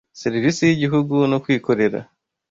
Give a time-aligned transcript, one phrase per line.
[0.21, 1.99] Serivisi y'igihugu no kwikorera